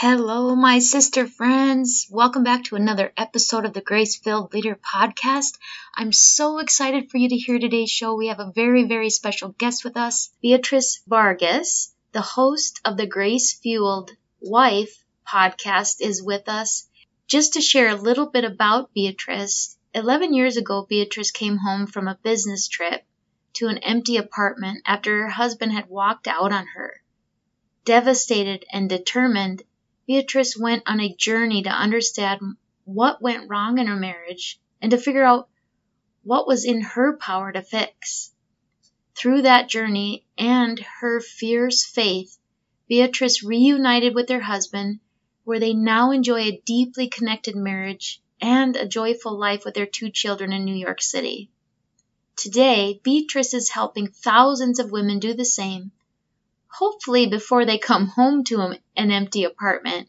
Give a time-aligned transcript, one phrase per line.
[0.00, 2.06] Hello, my sister friends.
[2.08, 5.58] Welcome back to another episode of the Grace Filled Leader Podcast.
[5.92, 8.14] I'm so excited for you to hear today's show.
[8.14, 13.08] We have a very, very special guest with us, Beatriz Vargas, the host of the
[13.08, 16.88] Grace Fueled Wife podcast, is with us.
[17.26, 22.06] Just to share a little bit about Beatriz, 11 years ago, Beatriz came home from
[22.06, 23.04] a business trip
[23.54, 27.02] to an empty apartment after her husband had walked out on her.
[27.84, 29.64] Devastated and determined,
[30.08, 32.56] Beatriz went on a journey to understand
[32.86, 35.50] what went wrong in her marriage and to figure out
[36.22, 38.32] what was in her power to fix.
[39.14, 42.38] Through that journey and her fierce faith,
[42.88, 45.00] Beatriz reunited with her husband,
[45.44, 50.08] where they now enjoy a deeply connected marriage and a joyful life with their two
[50.08, 51.50] children in New York City.
[52.34, 55.92] Today, Beatriz is helping thousands of women do the same
[56.68, 58.60] hopefully before they come home to
[58.96, 60.08] an empty apartment.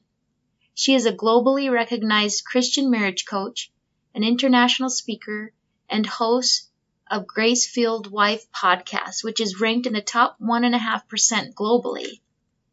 [0.73, 3.71] She is a globally recognized Christian marriage coach,
[4.13, 5.51] an international speaker,
[5.89, 6.69] and host
[7.09, 12.19] of Grace Fueled Wife podcast, which is ranked in the top 1.5% globally.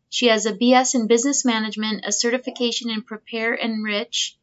[0.09, 4.37] She has a BS in business management, a certification in Prepare-Enrich,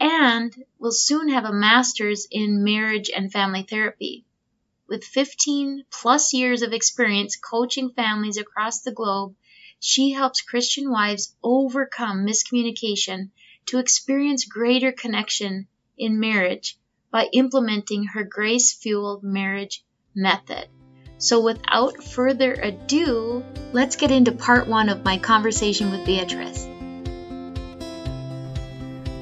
[0.00, 4.24] and will soon have a master's in marriage and family therapy.
[4.88, 9.34] With 15 plus years of experience coaching families across the globe,
[9.78, 13.28] she helps Christian wives overcome miscommunication
[13.66, 16.78] to experience greater connection in marriage
[17.10, 20.68] by implementing her grace fueled marriage method.
[21.18, 23.44] So, without further ado,
[23.74, 26.66] let's get into part one of my conversation with Beatriz.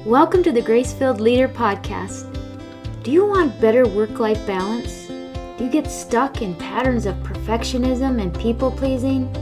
[0.05, 2.23] Welcome to the Grace Filled Leader Podcast.
[3.03, 5.06] Do you want better work life balance?
[5.57, 9.33] Do you get stuck in patterns of perfectionism and people pleasing?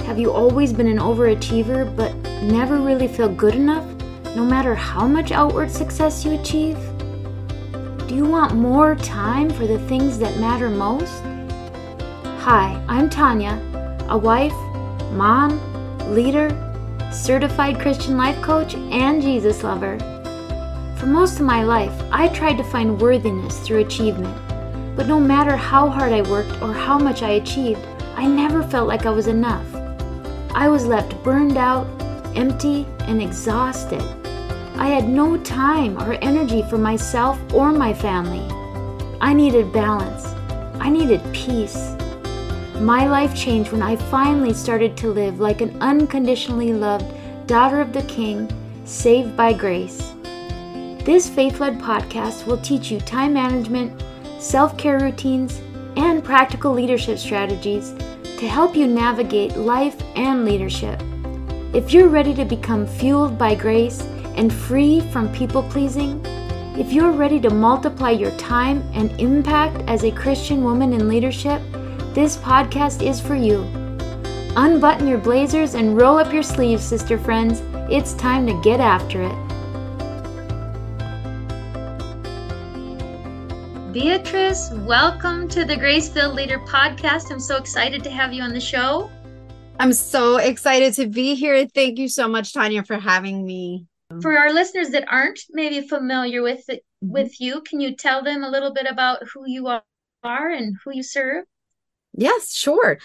[0.00, 3.86] Have you always been an overachiever but never really feel good enough,
[4.34, 6.76] no matter how much outward success you achieve?
[8.08, 11.22] Do you want more time for the things that matter most?
[12.40, 13.62] Hi, I'm Tanya,
[14.08, 14.52] a wife,
[15.12, 15.60] mom,
[16.12, 16.50] leader,
[17.12, 19.98] certified Christian life coach, and Jesus lover.
[20.98, 24.36] For most of my life, I tried to find worthiness through achievement.
[24.94, 27.80] But no matter how hard I worked or how much I achieved,
[28.14, 29.66] I never felt like I was enough.
[30.54, 31.86] I was left burned out,
[32.36, 34.02] empty, and exhausted.
[34.76, 38.46] I had no time or energy for myself or my family.
[39.20, 40.26] I needed balance.
[40.80, 41.94] I needed peace.
[42.80, 47.06] My life changed when I finally started to live like an unconditionally loved
[47.46, 48.50] daughter of the King,
[48.84, 50.12] saved by grace.
[51.04, 54.02] This faith led podcast will teach you time management
[54.42, 55.60] self care routines,
[55.96, 57.94] and practical leadership strategies
[58.38, 61.00] to help you navigate life and leadership.
[61.74, 64.02] If you're ready to become fueled by grace
[64.36, 66.20] and free from people pleasing,
[66.76, 71.60] if you're ready to multiply your time and impact as a Christian woman in leadership,
[72.14, 73.62] this podcast is for you.
[74.56, 77.62] Unbutton your blazers and roll up your sleeves, sister friends.
[77.90, 79.51] It's time to get after it.
[83.92, 87.30] Beatriz, welcome to the Grace Filled Leader podcast.
[87.30, 89.10] I'm so excited to have you on the show.
[89.78, 91.66] I'm so excited to be here.
[91.66, 93.84] Thank you so much, Tanya, for having me.
[94.22, 97.12] For our listeners that aren't maybe familiar with it, mm-hmm.
[97.12, 99.82] with you, can you tell them a little bit about who you are
[100.48, 101.44] and who you serve?
[102.14, 102.98] Yes, sure.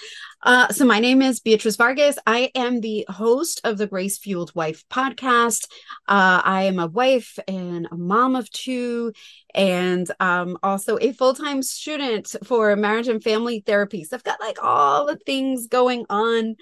[0.43, 2.17] Uh, so, my name is Beatriz Vargas.
[2.27, 5.67] I am the host of the Grace Fueled Wife podcast.
[6.07, 9.13] Uh, I am a wife and a mom of two,
[9.55, 14.03] and um, also a full time student for marriage and family therapy.
[14.03, 16.55] So, I've got like all the things going on.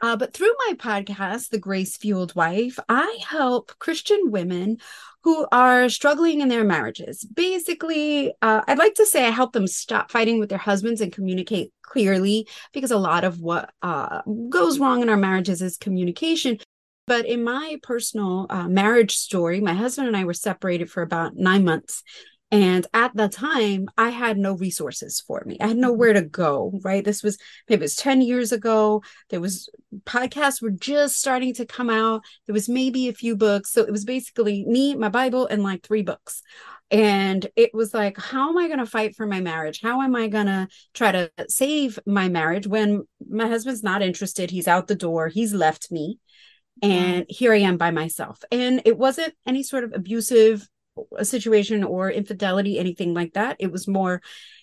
[0.00, 4.78] Uh, but through my podcast, The Grace Fueled Wife, I help Christian women
[5.22, 7.24] who are struggling in their marriages.
[7.24, 11.12] Basically, uh, I'd like to say I help them stop fighting with their husbands and
[11.12, 16.58] communicate clearly because a lot of what uh, goes wrong in our marriages is communication.
[17.06, 21.34] But in my personal uh, marriage story, my husband and I were separated for about
[21.34, 22.02] nine months.
[22.52, 25.56] And at the time, I had no resources for me.
[25.60, 25.82] I had mm-hmm.
[25.82, 27.04] nowhere to go, right?
[27.04, 27.38] This was
[27.68, 29.02] maybe it was 10 years ago.
[29.28, 29.68] There was
[30.04, 32.22] podcasts were just starting to come out.
[32.46, 33.72] There was maybe a few books.
[33.72, 36.42] So it was basically me, my Bible, and like three books.
[36.90, 39.80] And it was like, how am I going to fight for my marriage?
[39.80, 44.50] How am I going to try to save my marriage when my husband's not interested?
[44.50, 46.18] He's out the door, he's left me.
[46.82, 46.92] Mm-hmm.
[46.92, 48.42] And here I am by myself.
[48.50, 50.68] And it wasn't any sort of abusive
[51.16, 53.56] a situation or infidelity, anything like that.
[53.58, 54.20] It was more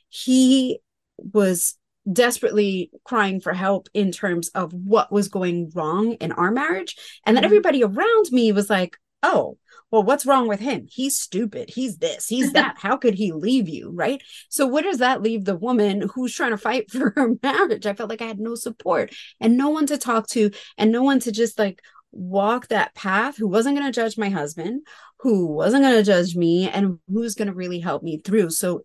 [0.10, 0.80] he
[1.18, 1.76] was
[2.12, 6.96] desperately crying for help in terms of what was going wrong in our marriage.
[7.26, 7.48] And then Mhm.
[7.48, 9.58] everybody around me was like, oh,
[9.92, 10.86] well, what's wrong with him?
[10.90, 11.70] He's stupid.
[11.70, 12.76] He's this, he's that.
[12.82, 13.92] How could he leave you?
[13.94, 14.22] Right.
[14.50, 17.86] So, what does that leave the woman who's trying to fight for her marriage?
[17.86, 21.04] I felt like I had no support and no one to talk to and no
[21.04, 21.82] one to just like
[22.12, 24.82] walk that path who wasn't going to judge my husband,
[25.20, 28.52] who wasn't going to judge me, and who's going to really help me through.
[28.52, 28.84] So,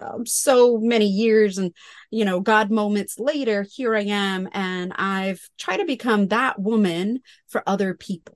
[0.00, 1.74] um, so many years and
[2.10, 7.20] you know god moments later here i am and i've tried to become that woman
[7.48, 8.34] for other people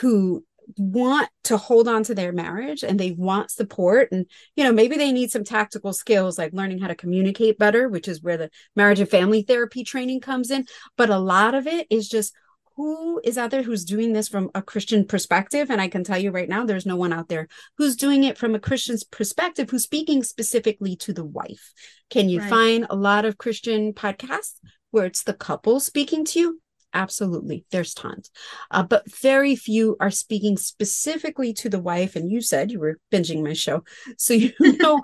[0.00, 0.44] who
[0.76, 4.26] want to hold on to their marriage and they want support and
[4.56, 8.08] you know maybe they need some tactical skills like learning how to communicate better which
[8.08, 10.64] is where the marriage and family therapy training comes in
[10.96, 12.32] but a lot of it is just
[12.76, 15.70] who is out there who's doing this from a Christian perspective?
[15.70, 18.38] And I can tell you right now, there's no one out there who's doing it
[18.38, 21.72] from a Christian's perspective, who's speaking specifically to the wife.
[22.08, 22.48] Can you Right.
[22.48, 24.54] find a lot of Christian podcasts
[24.90, 26.60] where it's the couple speaking to you?
[26.92, 27.64] Absolutely.
[27.70, 28.30] There's tons.
[28.70, 32.16] Uh, but very few are speaking specifically to the wife.
[32.16, 33.84] And you said you were binging my show.
[34.16, 35.02] So you know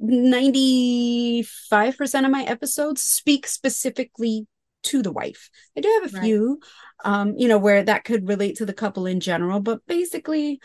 [0.00, 4.46] 95% of my episodes speak specifically
[4.84, 5.50] to the wife.
[5.76, 6.20] I do have a Right.
[6.20, 6.60] few,
[7.04, 10.60] um, you know, where that could relate to the couple in general, but basically,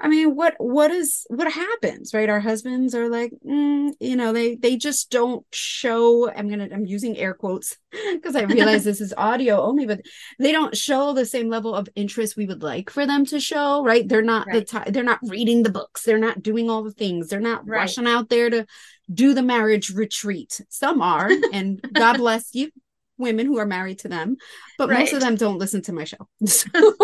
[0.00, 2.28] I mean, what what is what happens, right?
[2.28, 6.30] Our husbands are like, mm, you know, they they just don't show.
[6.30, 7.76] I'm gonna I'm using air quotes
[8.12, 10.02] because I realize this is audio only, but
[10.38, 13.82] they don't show the same level of interest we would like for them to show,
[13.82, 14.08] right?
[14.08, 14.68] They're not Right.
[14.68, 17.66] the ti they're not reading the books, they're not doing all the things, they're not
[17.66, 17.80] Right.
[17.80, 18.66] rushing out there to
[19.12, 20.60] do the marriage retreat.
[20.68, 22.70] Some are, and God bless you,
[23.18, 24.36] women who are married to them,
[24.76, 26.28] but most of them don't listen to my show.
[26.46, 26.68] So,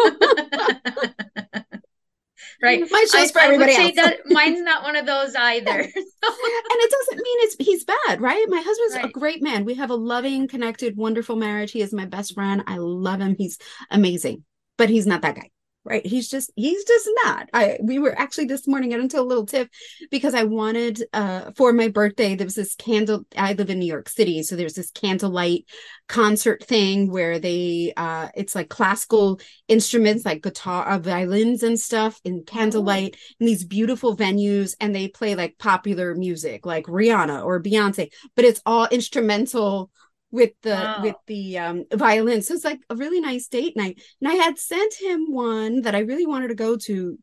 [2.62, 2.84] right.
[2.90, 3.96] my show's I, for everybody say else.
[3.96, 5.70] that mine's not one of those either.
[5.70, 8.44] and it doesn't mean it's he's bad, right?
[8.48, 9.64] My husband's a great man.
[9.64, 11.72] We have a loving, connected, wonderful marriage.
[11.72, 12.62] He is my best friend.
[12.66, 13.34] I love him.
[13.36, 13.58] He's
[13.90, 14.44] amazing,
[14.78, 15.50] but he's not that guy.
[15.86, 16.06] Right.
[16.06, 17.50] He's just he's just not.
[17.52, 19.68] I we were actually this morning i got into a little tip
[20.10, 23.86] because I wanted uh for my birthday, there was this candle I live in New
[23.86, 24.42] York City.
[24.42, 25.66] So there's this candlelight
[26.08, 32.18] concert thing where they uh it's like classical instruments like guitar uh, violins and stuff
[32.24, 37.62] in candlelight in these beautiful venues and they play like popular music like Rihanna or
[37.62, 39.90] Beyonce, but it's all instrumental
[40.34, 41.02] with the Wow.
[41.04, 42.42] with the um violin.
[42.42, 44.02] So it's like a really nice date night.
[44.20, 47.18] And I had sent him one that I really wanted to go to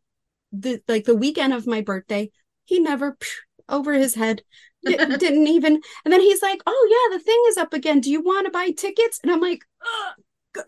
[0.53, 2.31] the like the weekend of my birthday.
[2.65, 4.43] He never phew, over his head.
[4.85, 7.99] Di- didn't even and then he's like, "Oh yeah, the thing is up again.
[7.99, 9.63] Do you want to buy tickets?" And I'm like,
[10.55, 10.65] "Ugh."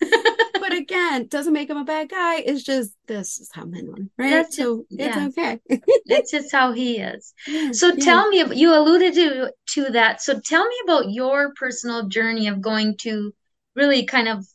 [0.00, 2.36] But again, doesn't make him a bad guy.
[2.40, 4.30] It's just this is how men are, right?
[4.30, 5.28] That's so just- it's yeah.
[5.28, 5.80] okay.
[6.06, 7.32] That's just how he is.
[7.46, 8.04] Yeah, So yeah.
[8.04, 10.22] tell me, you alluded to to that.
[10.22, 13.34] So tell me about your personal journey of going to
[13.76, 14.46] really kind of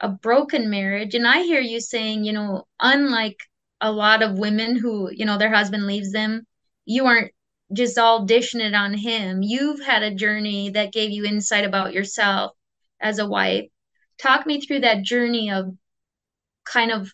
[0.00, 1.14] a broken marriage.
[1.14, 3.36] And I hear you saying, you know, unlike
[3.80, 6.46] a lot of women who, you know, their husband leaves them,
[6.84, 7.32] you aren't
[7.72, 9.42] just all dishing it on him.
[9.42, 12.52] You've had a journey that gave you insight about yourself
[13.00, 13.66] as a wife.
[14.20, 15.74] Talk me through that journey of
[16.64, 17.12] kind of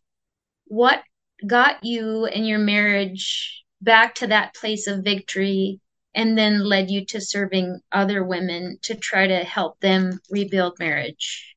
[0.67, 1.03] what
[1.47, 5.81] got you and your marriage back to that place of victory
[6.15, 11.55] and then led you to serving other women to try to help them rebuild marriage.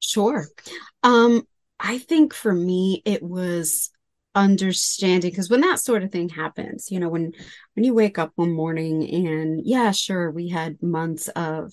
[0.00, 0.46] Sure.
[1.02, 1.46] Um,
[1.78, 3.90] I think for me it was
[4.34, 7.32] understanding because when that sort of thing happens, you know, when
[7.74, 11.72] when you wake up one morning and yeah, sure, we had months of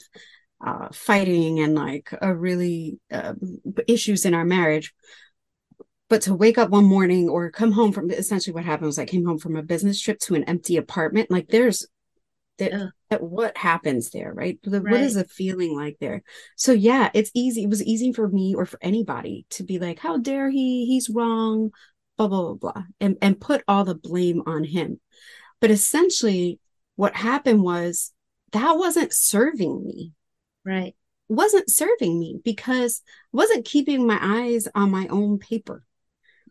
[0.65, 3.34] uh fighting and like a really uh,
[3.88, 4.93] issues in our marriage.
[6.10, 9.05] But to wake up one morning or come home from essentially what happened was I
[9.05, 11.32] came home from a business trip to an empty apartment.
[11.32, 11.88] Like there's
[12.60, 14.60] that, that what happens there, right?
[14.63, 15.03] The, What Right.
[15.03, 16.22] is the feeling like there?
[16.55, 17.63] So yeah, it's easy.
[17.63, 20.86] It was easy for me or for anybody to be like, how dare he?
[20.86, 21.72] He's wrong,
[22.17, 25.00] blah, blah, blah, blah, and, and put all the blame on him.
[25.62, 26.60] But essentially
[26.96, 28.13] what happened was
[28.51, 30.12] that wasn't serving me
[30.65, 30.96] Right.
[31.29, 33.01] wasn't serving me because
[33.34, 35.84] I wasn't keeping my eyes on my own paper.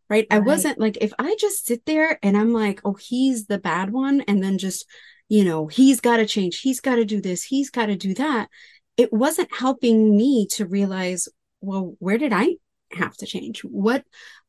[0.08, 0.26] Right.
[0.30, 0.46] I Right.
[0.46, 4.22] wasn't like, if I just sit there and I'm like, oh, he's the bad one,
[4.22, 4.86] and then just,
[5.28, 8.12] you know, he's got to change, he's got to do this, he's got to do
[8.14, 8.48] that.
[8.96, 11.28] It wasn't helping me to realize,
[11.60, 12.56] well, where did I
[12.92, 13.60] have to change?
[13.60, 14.04] What,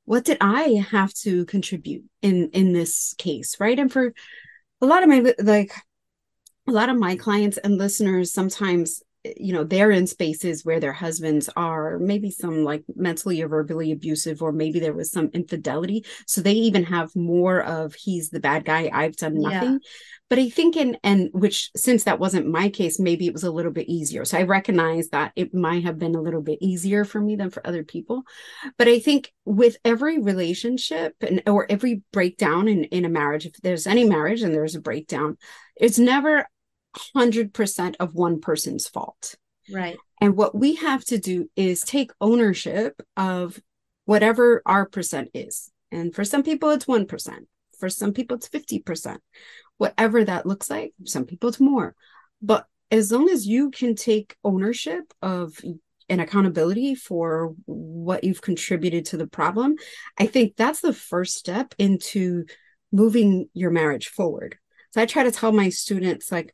[0.06, 3.58] what did I have to contribute in, in this case?
[3.60, 3.80] Right.
[3.80, 4.14] And for
[4.82, 5.72] a lot of my, like,
[6.68, 9.02] a lot of my clients and listeners sometimes
[9.38, 13.92] you know they're in spaces where their husbands are maybe some like mentally or verbally
[13.92, 16.06] abusive or maybe there was some infidelity.
[16.28, 19.74] So they even have more of he's the bad guy i've done nothing.
[19.74, 19.78] Yeah.
[20.30, 23.52] but i think in and which since that wasn't my case maybe it was a
[23.52, 24.26] little bit easier.
[24.26, 27.50] So i recognize that it might have been a little bit easier for me than
[27.50, 28.24] for other people.
[28.78, 33.54] But i think with every relationship and or every breakdown in in a marriage if
[33.62, 35.38] there's any marriage and there's a breakdown
[35.76, 36.46] it's never
[37.16, 39.36] 100% of one person's fault.
[39.72, 39.98] Right.
[40.22, 43.60] And what we have to do is take ownership of
[44.06, 45.72] whatever our percent is.
[45.92, 47.08] And for some people, it's 1%.
[47.80, 49.18] For some people, it's 50%.
[49.78, 51.96] Whatever that looks like, some people, it's more.
[52.42, 55.60] But as long as you can take ownership of
[56.10, 59.76] and accountability for what you've contributed to the problem,
[60.18, 62.46] I think that's the first step into
[62.92, 64.58] moving your marriage forward.
[64.92, 66.54] So I try to tell my students, like,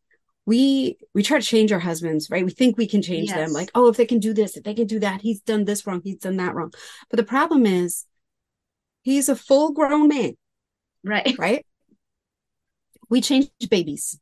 [0.49, 2.43] we we try to change our husbands right?
[2.43, 3.37] We think we can change yes.
[3.37, 5.63] them like oh if they can do this if they can do that he's done
[5.63, 6.73] this wrong he's done that wrong.
[7.11, 8.05] But the problem is
[9.03, 10.33] he's a full grown man
[11.03, 11.35] right.
[11.39, 11.63] right?
[13.11, 14.19] We change babies.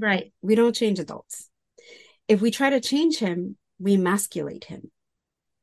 [0.00, 0.32] Right.
[0.40, 1.50] We don't change adults.
[2.28, 4.90] If we try to change him we emasculate him.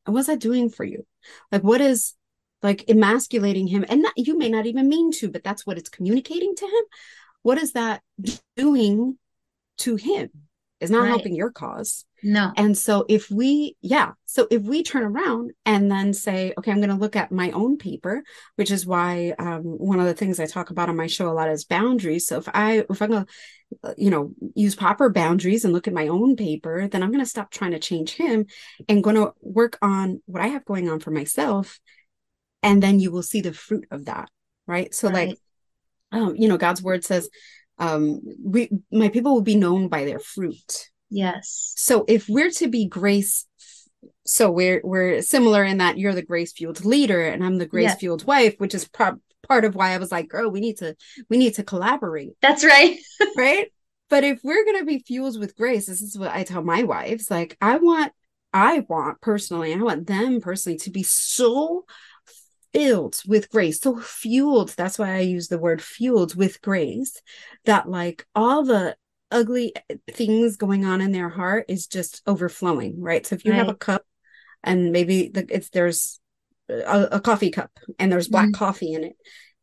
[0.06, 1.04] And what's that doing for you?
[1.52, 2.14] Like what is
[2.62, 3.86] like emasculating him?
[3.90, 6.84] And that, you may not even mean to but that's what it's communicating to him.
[7.42, 8.04] What is that
[8.56, 9.18] doing
[9.80, 10.30] to him
[10.80, 11.10] is not right.
[11.10, 12.06] helping your cause.
[12.26, 12.52] No.
[12.56, 16.78] And so if we, yeah, so if we turn around and then say, okay, I'm
[16.78, 18.24] going to look at my own paper,
[18.56, 21.34] which is why um, one of the things I talk about on my show a
[21.34, 22.28] lot is boundaries.
[22.28, 25.94] So if I, if I'm going to, you know, use proper boundaries and look at
[25.94, 28.46] my own paper, then I'm going to stop trying to change him
[28.88, 31.80] and going to work on what I have going on for myself.
[32.62, 34.30] And then you will see the fruit of that.
[34.66, 34.94] Right.
[34.94, 35.30] So right.
[35.30, 35.38] like,
[36.14, 37.30] um, you know, God's word says,
[37.80, 40.90] um we my people will be known by their fruit.
[41.10, 41.74] Yes.
[41.78, 43.46] So if we're to be grace
[44.26, 47.96] so we're we're similar in that you're the grace fueled leader and i'm the grace
[47.96, 48.28] fueled yes.
[48.28, 50.96] wife which is pro- part of why i was like girl we need to
[51.30, 52.32] we need to collaborate.
[52.42, 52.98] That's right.
[53.38, 53.72] Right?
[54.10, 56.84] But if we're going to be fueled with grace this is what i tell my
[56.84, 58.14] wives like i want
[58.54, 61.86] i want personally i want them personally to be so
[62.74, 64.70] filled with grace, so fueled.
[64.70, 67.22] That's why I use the word fueled with grace,
[67.66, 68.96] that like all the
[69.32, 69.74] ugly
[70.12, 73.26] things going on in their heart is just overflowing, right?
[73.26, 73.58] So if you right.
[73.58, 74.06] have a cup
[74.64, 76.22] and maybe the, it's there's
[76.70, 79.16] a, a, coffee cup and there's black mm coffee in it.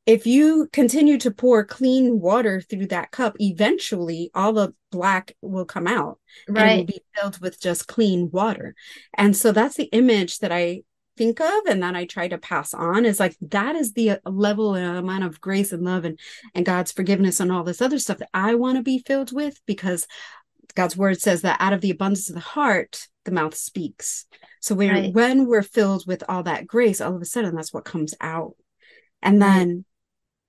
[0.06, 5.66] If you continue to pour clean water through that cup, eventually all the black will
[5.66, 6.62] come out right.
[6.62, 8.74] and will be filled with just clean water.
[9.14, 10.82] And so that's the image that I
[11.20, 14.16] think of and that I try to pass on is like that is the uh,
[14.24, 16.18] level and amount of grace and love and
[16.54, 19.60] and God's forgiveness and all this other stuff that I want to be filled with
[19.66, 20.06] because
[20.74, 24.24] God's word says that out of the abundance of the heart the mouth speaks.
[24.60, 25.14] So when right.
[25.14, 28.54] when we're filled with all that grace all of a sudden that's what comes out.
[29.20, 29.84] And then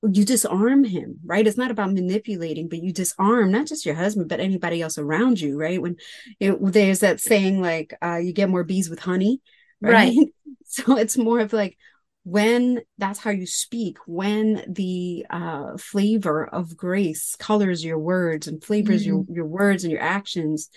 [0.02, 0.16] right.
[0.16, 1.46] you disarm him, right?
[1.46, 5.42] It's not about manipulating, but you disarm not just your husband, but anybody else around
[5.42, 5.82] you, right?
[5.82, 5.98] When
[6.40, 9.42] there's that saying like, uh, you get more bees with honey,
[9.82, 10.16] right?
[10.16, 10.28] right.
[10.84, 11.78] so it's more of like
[12.24, 18.64] when that's how you speak when the uh, flavor of grace colors your words and
[18.64, 19.08] flavors mm.
[19.08, 20.70] your your words and your actions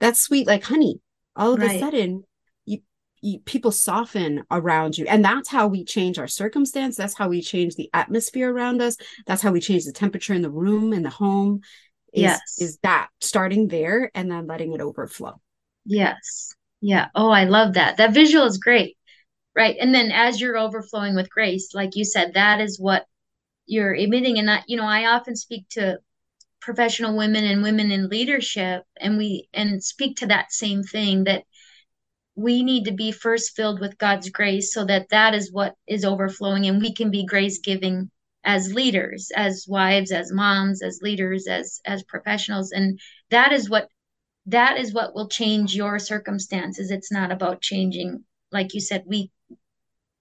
[0.00, 1.00] that's sweet like honey.
[1.34, 1.76] All of right.
[1.76, 2.24] a sudden
[2.64, 2.78] you,
[3.20, 5.06] you, people soften around you.
[5.06, 6.96] And that's how we change our circumstance.
[6.96, 8.96] That's how we change the atmosphere around us.
[9.26, 11.60] That's how we change the temperature in the room in the home
[12.12, 12.40] is, yes.
[12.58, 15.40] is that starting there and then letting it overflow.
[15.84, 16.54] Yes.
[16.80, 17.08] Yeah.
[17.14, 17.96] Oh i love that.
[17.96, 18.96] That visual is great
[19.56, 19.76] right.
[19.80, 23.06] And then as you're overflowing with grace like you said that is what
[23.66, 25.98] you're emitting and that you know i often speak to
[26.60, 31.44] professional women and women in leadership and we and speak to that same thing that
[32.36, 36.04] we need to be first filled with god's grace so that that is what is
[36.04, 38.10] overflowing and we can be grace giving
[38.46, 42.70] as leaders as wives as moms as leaders as as professionals.
[42.72, 42.98] And
[43.30, 43.88] that is what
[44.46, 46.90] that is what will change your circumstances.
[46.90, 49.30] It's not about changing like you said we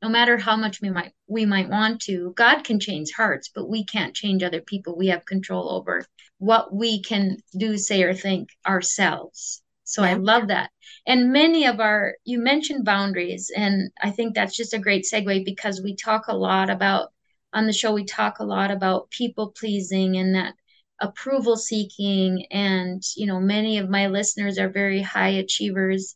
[0.06, 3.68] no matter how much we might we might want to god can change hearts but
[3.68, 4.96] we can't change other people.
[4.96, 6.06] We have control over
[6.38, 9.64] what we can do say or think ourselves.
[9.84, 10.12] So yeah.
[10.12, 10.70] i love that.
[11.08, 15.44] And many of our you mentioned boundaries and i think that's just a great segue
[15.44, 17.12] because we talk a lot about
[17.52, 20.54] on the show we talk a lot about people pleasing and that
[21.02, 22.46] approval seeking.
[22.52, 26.16] And you know many of my listeners are very high achievers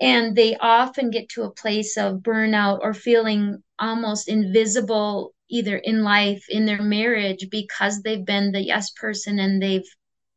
[0.00, 6.02] and they often get to a place of burnout or feeling almost invisible either in
[6.02, 9.88] life in their marriage because they've been the yes person and they've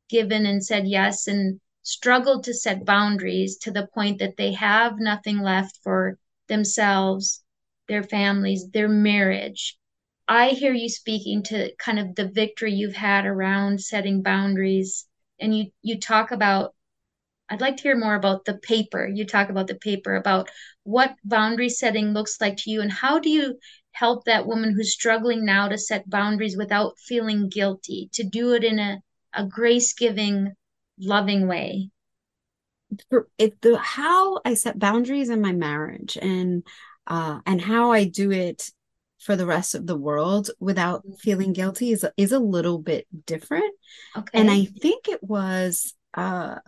[0.10, 5.00] given and said yes and struggled to set boundaries to the point that they have
[5.00, 7.44] nothing left for themselves,
[7.88, 9.78] their families, their marriage.
[10.28, 15.08] I hear you speaking to kind of the victory you've had around setting boundaries
[15.40, 16.74] and you you talk about
[17.50, 19.08] I'd like to hear more about the paper.
[19.08, 20.50] You talk about the paper about
[20.84, 23.58] what boundary setting looks like to you and how do you
[23.92, 28.64] help that woman who's struggling now to set boundaries without feeling guilty, to do it
[28.64, 29.00] in a,
[29.34, 30.54] a grace giving,
[31.00, 31.90] loving way?
[33.38, 36.64] It, the, how I set boundaries in my marriage and
[37.06, 38.70] uh, and how I do it
[39.20, 41.16] for the rest of the world without mm-hmm.
[41.16, 43.74] feeling guilty is is a little bit different.
[44.16, 44.40] Okay.
[44.40, 46.60] And I think it was uh,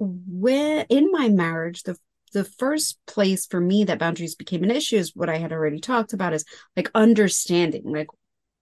[0.00, 1.96] when in my marriage the
[2.32, 5.80] the first place for me that boundaries became an issue is what I had already
[5.80, 6.44] talked about is
[6.76, 8.06] like understanding like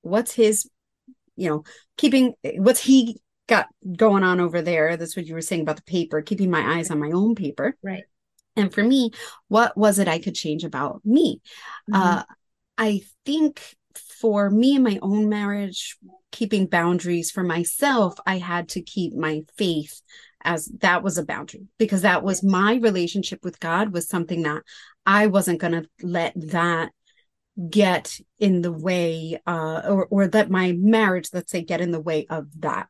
[0.02, 0.68] what's his
[1.36, 1.64] you know
[1.96, 3.66] keeping what's he got
[3.96, 4.96] going on over there?
[4.96, 7.76] That's what you were saying about the paper keeping my eyes on my own paper.
[7.82, 8.04] Right.
[8.56, 9.12] And for me
[9.48, 11.40] what was it i could change about me?
[11.90, 11.94] Mm-hmm.
[11.94, 12.22] uh
[12.76, 13.62] i think
[14.20, 15.96] for me in my own marriage
[16.32, 20.02] keeping boundaries for myself i had to keep my faith
[20.42, 24.62] as that was a boundary because that was my relationship with God was something that
[25.04, 26.90] I wasn't going to let that
[27.68, 32.00] get in the way uh or or let my marriage let's say get in the
[32.00, 32.86] way of that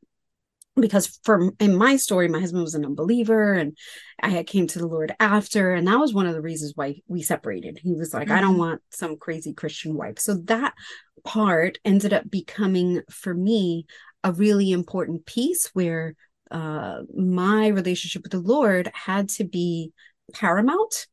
[0.77, 3.77] because for in my story my husband was an unbeliever and
[4.23, 6.95] i had came to the lord after and that was one of the reasons why
[7.09, 8.37] we separated he was like mm-hmm.
[8.37, 8.61] i don't mm-hmm.
[8.61, 10.75] want some crazy christian wife so that
[11.25, 13.87] part ended up becoming for me
[14.23, 16.15] a really important piece where
[16.51, 19.93] uh, my relationship with the Lord had to be
[20.33, 21.07] paramount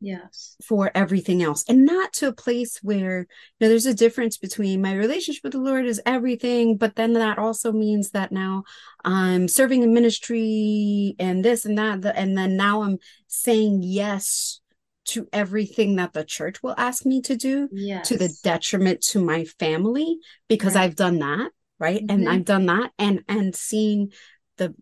[0.00, 3.26] yes for everything else and not to a place where you
[3.60, 7.38] know there's a difference between my relationship with the lord is everything but then that
[7.38, 8.62] also means that now
[9.04, 14.60] i'm serving in ministry and this and that and then now i'm saying yes
[15.04, 18.06] to everything that the church will ask me to do yes.
[18.06, 20.18] to the detriment to my family
[20.48, 20.84] because right.
[20.84, 22.10] i've done that right mm-hmm.
[22.10, 24.12] and i've done that and and seen
[24.58, 24.74] the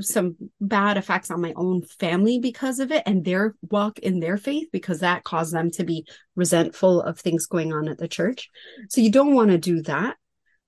[0.00, 4.36] some bad effects on my own family because of it and their walk in their
[4.36, 8.50] faith because that caused them to be resentful of things going on at the church.
[8.88, 10.16] So you don't want to do that.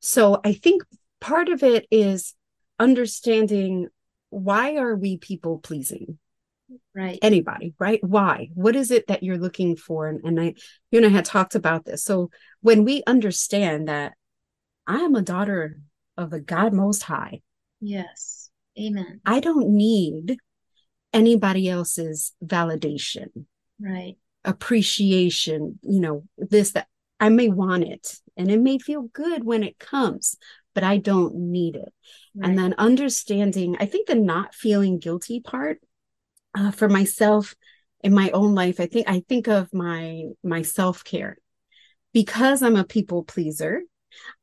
[0.00, 0.83] So I think
[1.20, 2.35] part of it is
[2.78, 3.88] understanding
[4.30, 6.18] why are we people pleasing?
[6.94, 7.18] Right.
[7.22, 8.02] Anybody, right?
[8.02, 8.48] Why?
[8.54, 10.09] What is it that you're looking for?
[10.09, 10.54] And, and I,
[10.90, 12.04] you and I had talked about this.
[12.04, 12.30] So
[12.61, 14.14] when we understand that
[14.87, 15.78] I am a daughter
[16.16, 17.42] of the God Most High,
[17.80, 18.50] Yes.
[18.78, 19.20] Amen.
[19.24, 20.37] I don't need
[21.12, 23.46] anybody else's validation.
[23.80, 24.16] Right.
[24.44, 26.88] Appreciation, you know, this, that
[27.20, 30.37] I may want it and it may feel good when it comes,
[30.74, 31.92] but I don't need it.
[32.34, 32.48] Right.
[32.48, 35.80] And then understanding, I think the not feeling guilty part
[36.56, 37.54] uh, for myself
[38.02, 41.38] in my own life, I think I think of my my self care
[42.12, 43.82] because I'm a people pleaser.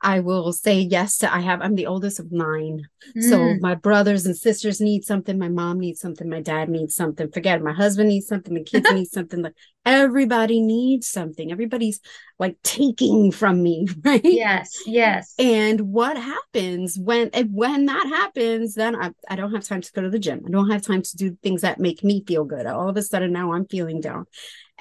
[0.02, 2.88] I will say yes to I have I'm the oldest of nine.
[3.16, 3.30] Mm.
[3.30, 7.32] So my brothers and sisters need something, my mom needs something, my dad needs something.
[7.32, 9.42] Forget it, my husband needs something, the kids need something.
[9.42, 9.56] Like
[9.86, 11.52] everybody needs something.
[11.52, 12.00] Everybody's
[12.40, 14.22] like taking from me, right?
[14.24, 15.34] Yes, yes.
[15.38, 20.02] And what happens when when that happens, then I, I don't have time to go
[20.02, 20.44] to the gym.
[20.48, 22.66] I don't have time to do things that make me feel good.
[22.66, 24.26] All of a sudden now I'm feeling down.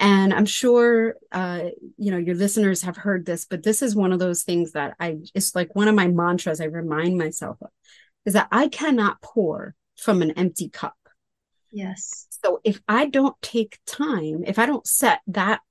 [0.01, 1.65] And I'm sure, uh,
[1.97, 4.95] you know, your listeners have heard this, but this is one of those things that
[4.99, 7.69] I, it's like one of my mantras I remind myself of
[8.25, 10.95] is that I cannot pour from an empty cup.
[11.71, 12.25] Yes.
[12.43, 15.61] So if I don't take time, if I don't set that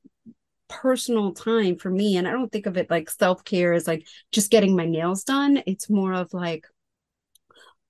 [0.68, 4.06] personal time for me, and I don't think of it like self care as like
[4.30, 6.66] just getting my nails done, it's more of like,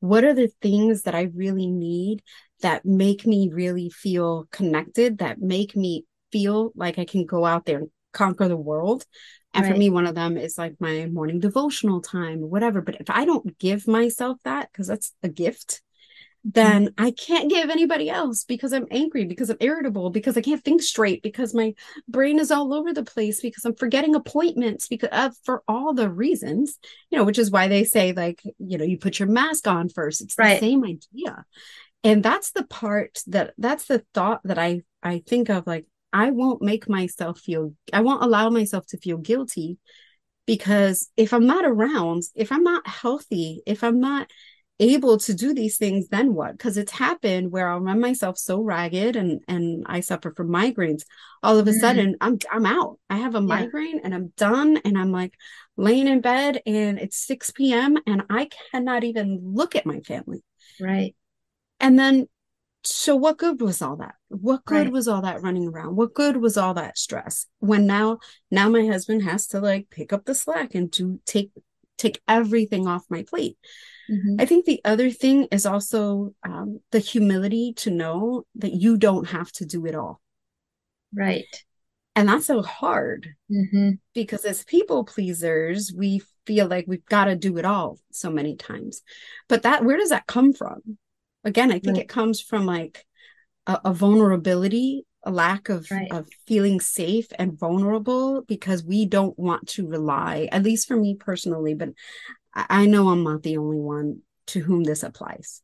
[0.00, 2.22] what are the things that I really need
[2.62, 7.64] that make me really feel connected, that make me feel like I can go out
[7.66, 9.05] there and conquer the world.
[9.53, 9.73] And right.
[9.73, 12.81] for me, one of them is like my morning devotional time, whatever.
[12.81, 15.83] But if I don't give myself that, because that's a gift,
[16.45, 17.05] then mm-hmm.
[17.05, 20.83] I can't give anybody else because I'm angry, because I'm irritable, because I can't think
[20.83, 21.75] straight, because my
[22.09, 26.09] brain is all over the place, because I'm forgetting appointments, because uh, for all the
[26.09, 26.79] reasons,
[27.11, 29.88] you know, which is why they say, like, you know, you put your mask on
[29.88, 30.21] first.
[30.23, 30.61] It's right.
[30.61, 31.45] the same idea.
[32.03, 36.31] And that's the part that that's the thought that I I think of like I
[36.31, 39.79] won't make myself feel, I won't allow myself to feel guilty
[40.46, 44.31] because if I'm not around, if I'm not healthy, if I'm not
[44.81, 46.53] able to do these things, then what?
[46.53, 51.03] Because it's happened where I'll run myself so ragged and and I suffer from migraines.
[51.42, 51.79] All of a mm.
[51.79, 52.99] sudden, I'm I'm out.
[53.09, 53.44] I have a yeah.
[53.44, 55.35] migraine and I'm done, and I'm like
[55.77, 57.99] laying in bed, and it's 6 p.m.
[58.07, 60.42] and I cannot even look at my family.
[60.81, 61.14] Right.
[61.79, 62.27] And then
[62.83, 64.14] so what good was all that?
[64.29, 64.93] What good Right.
[64.93, 65.97] was all that running around?
[65.97, 67.47] What good was all that stress?
[67.59, 68.19] When now
[68.51, 71.51] now my husband has to like pick up the slack and to take
[71.99, 73.59] take everything off my plate.
[74.11, 74.40] Mhm.
[74.40, 79.29] i think the other thing is also um, the humility to know that you don't
[79.29, 80.21] have to do it all.
[81.14, 81.45] Right.
[82.16, 87.37] and that's so hard hmm because as people pleasers we feel like we've got to
[87.37, 89.03] do it all so many times.
[89.49, 90.99] But that where does that come from
[91.44, 92.05] again i think Right.
[92.05, 93.05] it comes from like
[93.66, 96.11] a, a vulnerability a lack of Right.
[96.11, 101.14] of feeling safe and vulnerable because we don't want to rely at least for me
[101.14, 101.90] personally but
[102.55, 105.62] i, I know i'm not the only one to whom this applies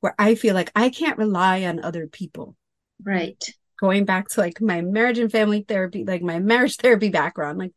[0.00, 2.56] where i feel like i can't rely on other people
[3.04, 3.42] Right.
[3.80, 7.72] going back to like my marriage and family therapy, like my marriage therapy background, like,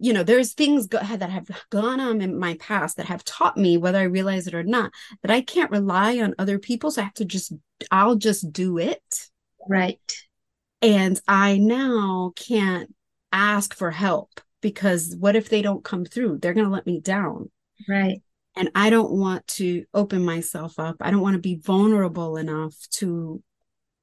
[0.00, 3.56] you know, there's things go- that have gone on in my past that have taught
[3.56, 6.90] me, whether I realize it or not, that I can't rely on other people.
[6.90, 7.52] So I have to just,
[7.90, 9.28] I'll just do it.
[9.68, 10.00] Right.
[10.82, 12.94] And I now can't
[13.30, 16.38] ask for help because what if they don't come through?
[16.38, 17.50] They're going to let me down.
[17.88, 18.22] Right.
[18.56, 20.96] And I don't want to open myself up.
[21.00, 23.42] I don't want to be vulnerable enough to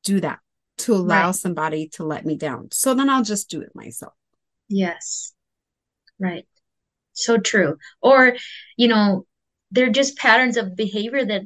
[0.04, 0.40] do that,
[0.80, 1.36] to allow Right.
[1.36, 2.70] somebody to let me down.
[2.72, 4.14] So then I'll just do it myself.
[4.70, 5.34] Yes.
[6.20, 6.46] Right.
[7.14, 7.78] So true.
[8.02, 8.36] Or,
[8.78, 9.26] you know,
[9.72, 11.44] they're just patterns of behavior that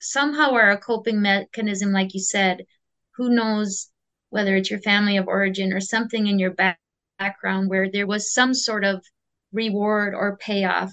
[0.00, 2.64] somehow are a coping mechanism, like you said.
[3.16, 3.90] Who knows
[4.30, 6.78] whether it's your family of origin or something in your back
[7.18, 9.04] background where there was some sort of
[9.52, 10.92] reward or payoff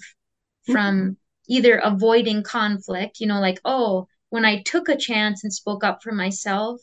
[0.70, 1.16] from
[1.48, 6.02] either avoiding conflict, you know, like, oh, when I took a chance and spoke up
[6.02, 6.80] for myself,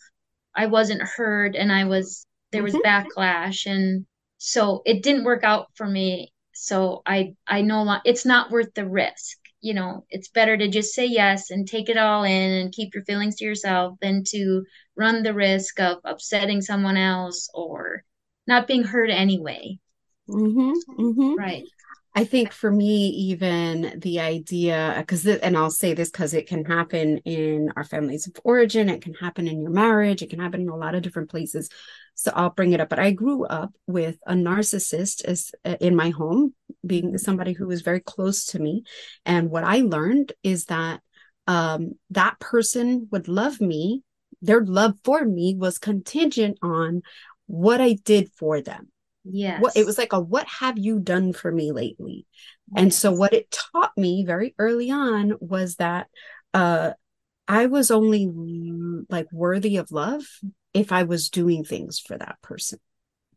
[0.53, 2.83] I wasn't heard and I was, there was Mhm.
[2.83, 3.65] backlash.
[3.65, 4.05] And
[4.39, 6.33] so it didn't work out for me.
[6.53, 9.37] So I, I no longer, it's not worth the risk.
[9.61, 12.95] You know, it's better to just say yes and take it all in and keep
[12.95, 18.03] your feelings to yourself than to run the risk of upsetting someone else or
[18.47, 19.79] not being heard anyway.
[20.27, 21.65] hmm hmm Right.
[22.15, 26.65] I think for me, even the idea, because, and I'll say this because it can
[26.65, 30.61] happen in our families of origin, it can happen in your marriage, it can happen
[30.61, 31.69] in a lot of different places.
[32.19, 32.89] So I'll bring it up.
[32.89, 36.53] But I grew up with a narcissist as uh, in my home,
[36.85, 38.83] being somebody who was very close to me.
[39.25, 41.01] And what I learned is that
[41.47, 44.03] um, that person would love me.
[44.41, 47.01] Their love for me was contingent on
[47.47, 48.89] what I did for them
[49.23, 49.61] Yes.
[49.61, 52.25] what it was like a what have you done for me lately
[52.75, 56.07] and so what it taught me very early on was that
[56.53, 56.91] uh
[57.47, 58.31] i was only
[59.09, 60.23] like worthy of love
[60.73, 62.79] if i was doing things for that person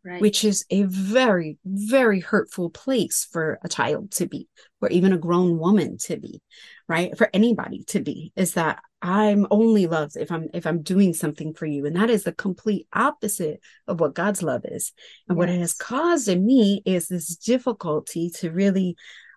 [0.05, 0.21] Right.
[0.21, 4.49] which is a very very hurtful place for a child to be
[4.81, 6.43] or even a grown woman to be
[6.89, 7.17] right?
[7.17, 11.55] For anybody to be is that i'm only loved if i'm if i'm doing something
[11.55, 11.87] for you.
[11.87, 14.93] And that is the complete opposite of what god's love is.
[15.29, 18.97] And what it has caused in me is this difficulty to really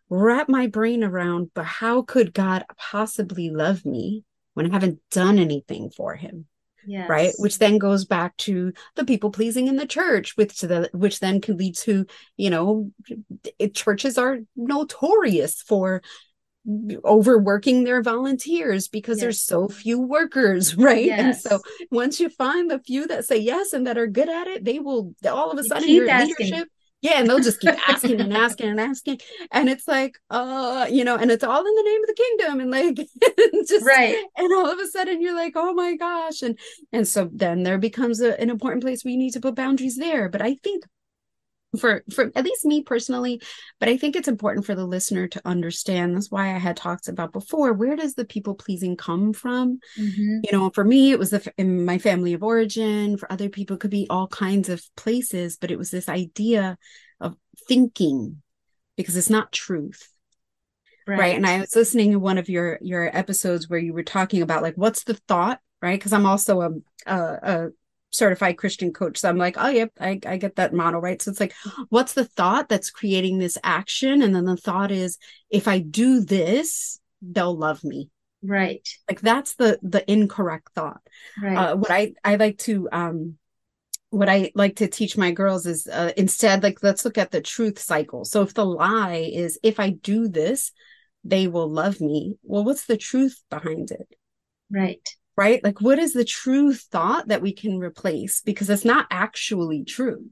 [0.10, 5.40] wrap my brain around but how could god possibly love me when i haven't done
[5.40, 6.46] anything for him
[6.88, 7.10] Yes.
[7.10, 11.20] right which then goes back to the people pleasing in the church which the which
[11.20, 12.06] then can lead to
[12.38, 12.92] you know
[13.60, 16.02] it, churches are notorious for
[17.04, 21.60] overworking their volunteers because there's so few workers right and so
[21.92, 24.80] once you find the few that say yes and that are good at it they
[24.80, 26.36] will all of a sudden your asking.
[26.40, 26.68] leadership
[27.06, 29.20] yeah and they'll just keep asking and asking and asking.
[29.52, 32.60] And it's like uh you know and it's all in the name of the kingdom.
[32.62, 32.96] And like
[33.68, 34.18] just Right.
[34.38, 36.42] and all of a sudden you're like oh my gosh.
[36.42, 36.58] And
[36.92, 39.98] and so then there becomes a, an important place where you need to put boundaries
[39.98, 40.30] there.
[40.30, 40.84] But i think
[41.78, 43.42] for for at least me personally
[43.80, 46.16] but i think it's important for the listener to understand.
[46.16, 49.80] That's why i had talked about before where does the people pleasing come from?
[49.98, 53.50] Hmm you know for me it was the, in my family of origin for other
[53.50, 56.78] people it could be all kinds of places but it was this idea
[57.20, 57.36] of
[57.68, 58.42] thinking
[58.98, 60.10] because it's not truth.
[61.08, 61.36] Right, Right.
[61.36, 64.64] and i was listening to one of your your episodes where you were talking about
[64.64, 66.00] like what's the thought right?
[66.00, 66.70] Because i'm also a,
[67.06, 67.68] a a
[68.16, 69.18] certified christian coach.
[69.18, 71.22] So i'm like oh yep I, I get that model right?
[71.22, 71.54] So it's like
[71.90, 74.22] what's the thought that's creating this action?
[74.22, 75.18] And then the thought is
[75.50, 78.10] if i do this they'll love me.
[78.44, 78.88] Right.
[79.10, 81.02] like that's the the incorrect thought.
[81.42, 81.58] Right.
[81.58, 83.38] uh what i i like to um
[84.12, 87.42] what i like to teach my girls is uh, instead like let's look at the
[87.42, 88.24] truth cycle.
[88.24, 90.72] So if the lie is if i do this
[91.24, 92.36] they will love me.
[92.44, 94.08] Well what's the truth behind it?
[94.72, 95.08] Right.
[95.38, 99.84] Right like what is the true thought that we can replace because it's not actually
[99.84, 100.26] true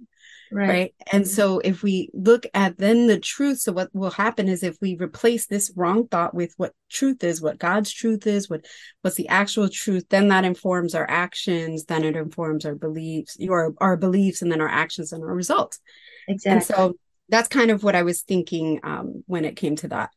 [0.53, 0.69] Right.
[0.69, 0.93] right.
[1.11, 4.77] And so if we look at then the truth, so what will happen is if
[4.81, 8.65] we replace this wrong thought with what truth is, what God's truth is, what
[9.01, 13.73] what's the actual truth, then that informs our actions, then it informs our beliefs, your
[13.79, 15.79] our beliefs, and then our actions and our results.
[16.27, 16.51] Exactly.
[16.51, 16.93] And so
[17.29, 20.11] that's kind of what I was thinking um, when it came to that.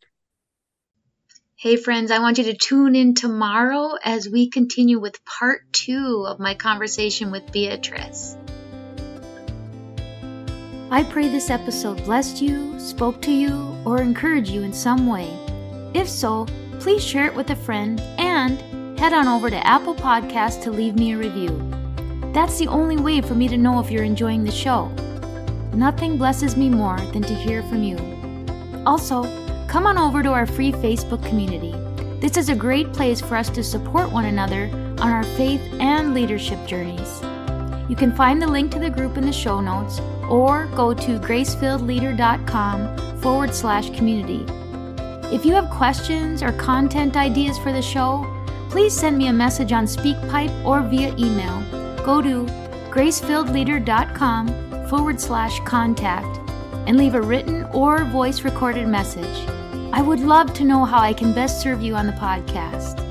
[1.58, 6.26] Hey, friends, I want you to tune in tomorrow as we continue with part two
[6.28, 8.36] of my conversation with Beatriz.
[10.90, 15.30] I pray this episode blessed you, spoke to you, or encouraged you in some way.
[15.94, 16.44] If so,
[16.78, 20.96] please share it with a friend and head on over to Apple Podcasts to leave
[20.96, 21.48] me a review.
[22.34, 24.88] That's the only way for me to know if you're enjoying the show.
[25.72, 27.96] Nothing blesses me more than to hear from you.
[28.84, 31.74] Also, come on over to our free Facebook community.
[32.20, 36.14] This is a great place for us to support one another on our faith and
[36.14, 37.20] leadership journeys.
[37.88, 41.18] You can find the link to the group in the show notes or go to
[41.20, 44.44] gracefilledleader.com forward slash community.
[45.34, 48.24] If you have questions or content ideas for the show,
[48.70, 51.60] please send me a message on SpeakPipe or via email.
[52.04, 52.46] Go to
[52.90, 56.45] gracefilledleader.com forward slash contact
[56.86, 59.48] and leave a written or voice recorded message.
[59.92, 63.02] I would love to know how I can best serve you on the podcast.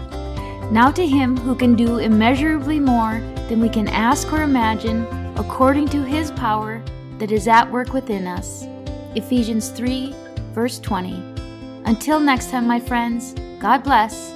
[0.72, 5.06] Now to Him who can do immeasurably more than we can ask or imagine,
[5.38, 6.82] according to His power
[7.18, 8.66] that is at work within us.
[9.16, 10.14] Ephesians 3,
[10.54, 11.14] verse 20.
[11.86, 14.34] Until next time, my friends, God bless